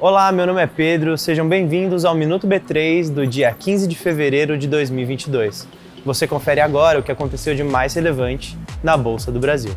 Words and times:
Olá, 0.00 0.32
meu 0.32 0.46
nome 0.46 0.62
é 0.62 0.66
Pedro, 0.66 1.18
sejam 1.18 1.46
bem-vindos 1.46 2.06
ao 2.06 2.14
Minuto 2.14 2.48
B3 2.48 3.10
do 3.10 3.26
dia 3.26 3.52
15 3.52 3.86
de 3.86 3.94
fevereiro 3.94 4.56
de 4.56 4.66
2022. 4.66 5.68
Você 6.06 6.26
confere 6.26 6.62
agora 6.62 6.98
o 6.98 7.02
que 7.02 7.12
aconteceu 7.12 7.54
de 7.54 7.62
mais 7.62 7.92
relevante 7.92 8.56
na 8.82 8.96
Bolsa 8.96 9.30
do 9.30 9.38
Brasil. 9.38 9.74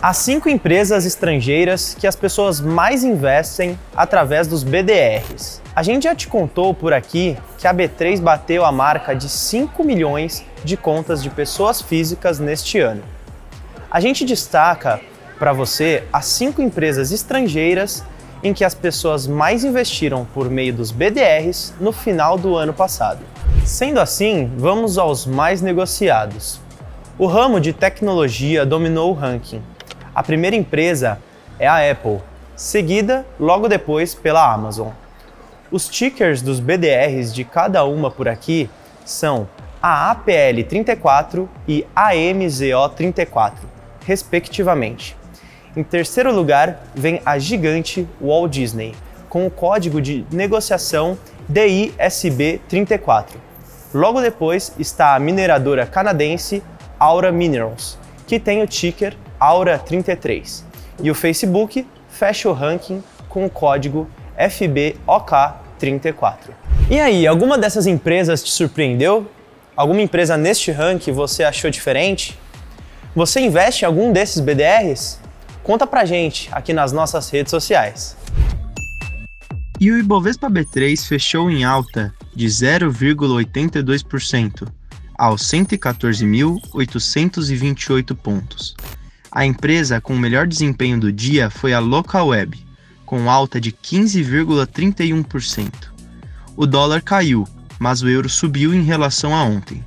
Há 0.00 0.12
cinco 0.12 0.48
empresas 0.48 1.04
estrangeiras 1.04 1.96
que 1.98 2.06
as 2.06 2.14
pessoas 2.14 2.60
mais 2.60 3.02
investem 3.02 3.76
através 3.96 4.46
dos 4.46 4.62
BDRs. 4.62 5.60
A 5.74 5.82
gente 5.82 6.04
já 6.04 6.14
te 6.14 6.28
contou 6.28 6.72
por 6.72 6.92
aqui 6.92 7.36
que 7.58 7.66
a 7.66 7.74
B3 7.74 8.20
bateu 8.20 8.64
a 8.64 8.70
marca 8.70 9.12
de 9.12 9.28
5 9.28 9.82
milhões 9.82 10.44
de 10.64 10.76
contas 10.76 11.20
de 11.20 11.30
pessoas 11.30 11.82
físicas 11.82 12.38
neste 12.38 12.78
ano. 12.78 13.02
A 13.90 13.98
gente 13.98 14.24
destaca 14.24 15.00
para 15.40 15.54
você 15.54 16.04
as 16.12 16.26
cinco 16.26 16.60
empresas 16.60 17.10
estrangeiras 17.10 18.04
em 18.44 18.52
que 18.52 18.62
as 18.62 18.74
pessoas 18.74 19.26
mais 19.26 19.64
investiram 19.64 20.26
por 20.34 20.50
meio 20.50 20.74
dos 20.74 20.92
BDRs 20.92 21.72
no 21.80 21.92
final 21.92 22.36
do 22.36 22.56
ano 22.56 22.74
passado. 22.74 23.20
Sendo 23.64 24.00
assim, 24.00 24.52
vamos 24.58 24.98
aos 24.98 25.24
mais 25.24 25.62
negociados. 25.62 26.60
O 27.18 27.26
ramo 27.26 27.58
de 27.58 27.72
tecnologia 27.72 28.66
dominou 28.66 29.10
o 29.10 29.14
ranking, 29.14 29.62
a 30.14 30.22
primeira 30.22 30.56
empresa 30.56 31.18
é 31.58 31.66
a 31.66 31.90
Apple, 31.90 32.18
seguida 32.54 33.24
logo 33.38 33.66
depois 33.66 34.14
pela 34.14 34.52
Amazon. 34.52 34.88
Os 35.70 35.88
tickers 35.88 36.42
dos 36.42 36.60
BDRs 36.60 37.32
de 37.32 37.44
cada 37.44 37.84
uma 37.84 38.10
por 38.10 38.28
aqui 38.28 38.68
são 39.06 39.48
a 39.82 40.14
APL34 40.14 41.48
e 41.66 41.86
AMZO34, 41.96 43.54
respectivamente. 44.04 45.16
Em 45.76 45.84
terceiro 45.84 46.34
lugar 46.34 46.82
vem 46.96 47.22
a 47.24 47.38
gigante 47.38 48.08
Walt 48.20 48.50
Disney, 48.50 48.92
com 49.28 49.46
o 49.46 49.50
código 49.50 50.02
de 50.02 50.26
negociação 50.32 51.16
DISB34. 51.50 53.26
Logo 53.94 54.20
depois 54.20 54.72
está 54.80 55.14
a 55.14 55.20
mineradora 55.20 55.86
canadense 55.86 56.60
Aura 56.98 57.30
Minerals, 57.30 57.96
que 58.26 58.40
tem 58.40 58.62
o 58.62 58.66
ticker 58.66 59.16
Aura33. 59.40 60.64
E 61.02 61.08
o 61.08 61.14
Facebook 61.14 61.86
fecha 62.08 62.48
o 62.48 62.52
ranking 62.52 63.00
com 63.28 63.46
o 63.46 63.50
código 63.50 64.08
FBOK34. 64.36 66.50
E 66.90 66.98
aí, 66.98 67.28
alguma 67.28 67.56
dessas 67.56 67.86
empresas 67.86 68.42
te 68.42 68.50
surpreendeu? 68.50 69.24
Alguma 69.76 70.02
empresa 70.02 70.36
neste 70.36 70.72
ranking 70.72 71.12
você 71.12 71.44
achou 71.44 71.70
diferente? 71.70 72.36
Você 73.14 73.38
investe 73.40 73.84
em 73.84 73.86
algum 73.86 74.12
desses 74.12 74.40
BDRs? 74.40 75.20
Conta 75.70 75.86
pra 75.86 76.02
gente 76.04 76.48
aqui 76.50 76.72
nas 76.72 76.90
nossas 76.90 77.30
redes 77.30 77.52
sociais. 77.52 78.16
E 79.78 79.92
o 79.92 79.98
Ibovespa 80.00 80.50
B3 80.50 81.06
fechou 81.06 81.48
em 81.48 81.62
alta 81.62 82.12
de 82.34 82.46
0,82% 82.46 84.66
aos 85.16 85.42
114.828 85.42 88.16
pontos. 88.16 88.74
A 89.30 89.46
empresa 89.46 90.00
com 90.00 90.12
o 90.12 90.18
melhor 90.18 90.48
desempenho 90.48 90.98
do 90.98 91.12
dia 91.12 91.48
foi 91.48 91.72
a 91.72 91.78
Localweb, 91.78 92.58
com 93.06 93.30
alta 93.30 93.60
de 93.60 93.70
15,31%. 93.70 95.70
O 96.56 96.66
dólar 96.66 97.00
caiu, 97.00 97.46
mas 97.78 98.02
o 98.02 98.08
euro 98.08 98.28
subiu 98.28 98.74
em 98.74 98.82
relação 98.82 99.36
a 99.36 99.44
ontem. 99.44 99.84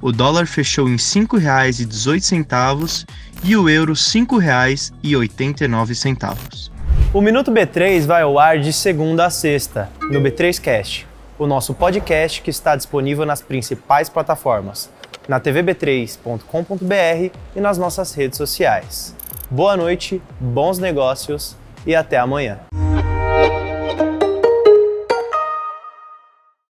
O 0.00 0.12
dólar 0.12 0.46
fechou 0.46 0.86
em 0.88 0.92
R$ 0.92 0.98
5,18 0.98 3.04
e 3.42 3.56
o 3.56 3.68
euro 3.68 3.94
R$ 3.94 3.98
5,89. 3.98 6.70
O 7.12 7.20
Minuto 7.20 7.50
B3 7.50 8.06
vai 8.06 8.22
ao 8.22 8.38
ar 8.38 8.60
de 8.60 8.72
segunda 8.72 9.26
a 9.26 9.30
sexta, 9.30 9.90
no 10.10 10.20
B3Cast, 10.20 11.04
o 11.38 11.46
nosso 11.46 11.74
podcast 11.74 12.40
que 12.42 12.50
está 12.50 12.76
disponível 12.76 13.26
nas 13.26 13.42
principais 13.42 14.08
plataformas 14.08 14.88
na 15.28 15.40
tvb3.com.br 15.40 17.36
e 17.54 17.60
nas 17.60 17.76
nossas 17.76 18.14
redes 18.14 18.38
sociais. 18.38 19.14
Boa 19.50 19.76
noite, 19.76 20.22
bons 20.40 20.78
negócios 20.78 21.54
e 21.86 21.94
até 21.94 22.18
amanhã. 22.18 22.67